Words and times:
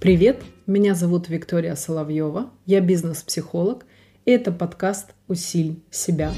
Привет, 0.00 0.42
меня 0.66 0.94
зовут 0.94 1.28
Виктория 1.28 1.74
Соловьева, 1.74 2.50
я 2.64 2.80
бизнес-психолог, 2.80 3.84
и 4.24 4.30
это 4.30 4.50
подкаст 4.50 5.14
«Усиль 5.28 5.82
себя». 5.90 6.32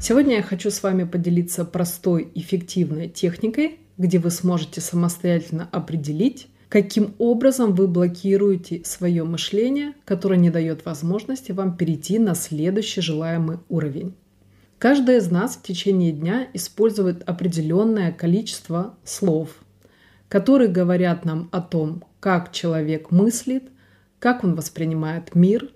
Сегодня 0.00 0.36
я 0.36 0.42
хочу 0.42 0.70
с 0.70 0.82
вами 0.82 1.04
поделиться 1.04 1.64
простой, 1.64 2.30
эффективной 2.34 3.08
техникой, 3.08 3.80
где 3.96 4.18
вы 4.18 4.30
сможете 4.30 4.80
самостоятельно 4.80 5.68
определить, 5.72 6.48
каким 6.68 7.14
образом 7.18 7.74
вы 7.74 7.88
блокируете 7.88 8.82
свое 8.84 9.24
мышление, 9.24 9.94
которое 10.04 10.36
не 10.36 10.50
дает 10.50 10.84
возможности 10.84 11.52
вам 11.52 11.76
перейти 11.76 12.18
на 12.18 12.34
следующий 12.34 13.00
желаемый 13.00 13.58
уровень. 13.68 14.14
Каждый 14.78 15.16
из 15.16 15.28
нас 15.28 15.56
в 15.56 15.62
течение 15.62 16.12
дня 16.12 16.46
использует 16.54 17.28
определенное 17.28 18.12
количество 18.12 18.94
слов, 19.02 19.56
которые 20.28 20.68
говорят 20.68 21.24
нам 21.24 21.48
о 21.50 21.60
том, 21.60 22.04
как 22.20 22.52
человек 22.52 23.10
мыслит, 23.10 23.64
как 24.20 24.44
он 24.44 24.54
воспринимает 24.54 25.34
мир 25.34 25.68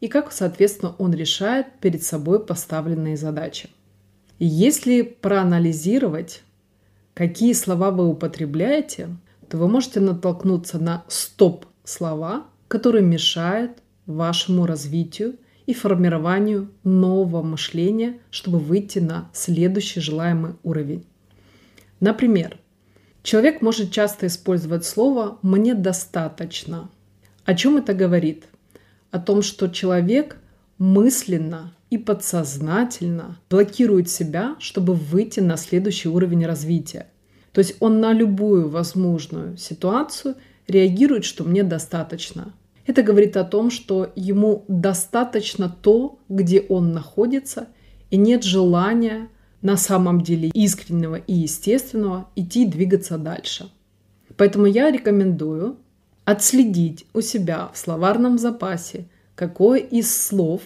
и 0.00 0.08
как, 0.08 0.30
соответственно, 0.30 0.94
он 0.98 1.14
решает 1.14 1.68
перед 1.80 2.02
собой 2.02 2.44
поставленные 2.44 3.16
задачи. 3.16 3.70
И 4.38 4.46
если 4.46 5.02
проанализировать, 5.02 6.42
какие 7.14 7.54
слова 7.54 7.90
вы 7.90 8.06
употребляете, 8.08 9.08
то 9.48 9.56
вы 9.56 9.68
можете 9.68 10.00
натолкнуться 10.00 10.78
на 10.78 11.04
стоп-слова, 11.08 12.44
которые 12.68 13.04
мешают 13.04 13.78
вашему 14.06 14.66
развитию 14.66 15.36
и 15.70 15.74
формированию 15.74 16.68
нового 16.82 17.42
мышления, 17.42 18.18
чтобы 18.30 18.58
выйти 18.58 18.98
на 18.98 19.30
следующий 19.32 20.00
желаемый 20.00 20.54
уровень. 20.64 21.04
Например, 22.00 22.58
человек 23.22 23.62
может 23.62 23.92
часто 23.92 24.26
использовать 24.26 24.84
слово 24.84 25.38
«мне 25.42 25.74
достаточно». 25.74 26.90
О 27.44 27.54
чем 27.54 27.76
это 27.76 27.94
говорит? 27.94 28.46
О 29.10 29.18
том, 29.18 29.42
что 29.42 29.68
человек 29.68 30.36
мысленно 30.78 31.72
и 31.90 31.98
подсознательно 31.98 33.38
блокирует 33.48 34.08
себя, 34.08 34.56
чтобы 34.58 34.94
выйти 34.94 35.40
на 35.40 35.56
следующий 35.56 36.08
уровень 36.08 36.46
развития. 36.46 37.06
То 37.52 37.60
есть 37.60 37.76
он 37.80 38.00
на 38.00 38.12
любую 38.12 38.68
возможную 38.68 39.56
ситуацию 39.56 40.36
реагирует, 40.66 41.24
что 41.24 41.44
мне 41.44 41.62
достаточно. 41.62 42.54
Это 42.90 43.04
говорит 43.04 43.36
о 43.36 43.44
том, 43.44 43.70
что 43.70 44.10
ему 44.16 44.64
достаточно 44.66 45.68
то, 45.68 46.18
где 46.28 46.60
он 46.62 46.92
находится, 46.92 47.68
и 48.10 48.16
нет 48.16 48.42
желания 48.42 49.28
на 49.62 49.76
самом 49.76 50.22
деле 50.22 50.48
искреннего 50.48 51.14
и 51.14 51.32
естественного 51.32 52.28
идти 52.34 52.66
двигаться 52.66 53.16
дальше. 53.16 53.70
Поэтому 54.36 54.66
я 54.66 54.90
рекомендую 54.90 55.76
отследить 56.24 57.06
у 57.14 57.20
себя 57.20 57.70
в 57.72 57.78
словарном 57.78 58.38
запасе, 58.38 59.04
какое 59.36 59.78
из 59.78 60.12
слов 60.26 60.62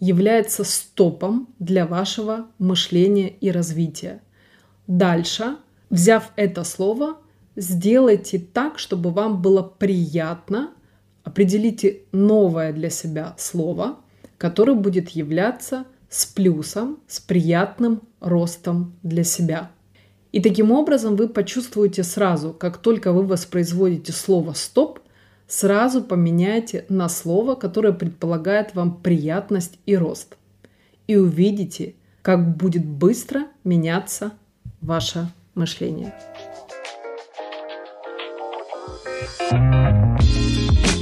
является 0.00 0.64
стопом 0.64 1.54
для 1.60 1.86
вашего 1.86 2.46
мышления 2.58 3.28
и 3.28 3.52
развития. 3.52 4.22
Дальше, 4.88 5.58
взяв 5.88 6.32
это 6.34 6.64
слово, 6.64 7.18
сделайте 7.54 8.40
так, 8.40 8.80
чтобы 8.80 9.10
вам 9.10 9.40
было 9.40 9.62
приятно, 9.62 10.72
определите 11.34 12.02
новое 12.12 12.72
для 12.72 12.90
себя 12.90 13.34
слово, 13.38 13.96
которое 14.38 14.74
будет 14.74 15.08
являться 15.10 15.84
с 16.08 16.26
плюсом, 16.26 17.00
с 17.08 17.18
приятным 17.18 18.02
ростом 18.20 18.94
для 19.02 19.24
себя. 19.24 19.72
И 20.30 20.40
таким 20.40 20.70
образом 20.70 21.16
вы 21.16 21.28
почувствуете 21.28 22.04
сразу, 22.04 22.52
как 22.52 22.76
только 22.76 23.12
вы 23.12 23.26
воспроизводите 23.26 24.12
слово 24.12 24.52
«стоп», 24.52 25.00
сразу 25.48 26.04
поменяйте 26.04 26.84
на 26.88 27.08
слово, 27.08 27.56
которое 27.56 27.92
предполагает 27.92 28.76
вам 28.76 29.02
приятность 29.02 29.76
и 29.86 29.96
рост. 29.96 30.36
И 31.08 31.16
увидите, 31.16 31.96
как 32.22 32.56
будет 32.56 32.86
быстро 32.86 33.48
меняться 33.64 34.30
ваше 34.80 35.28
мышление. 35.56 36.14
thank 39.50 40.86
you 40.88 40.93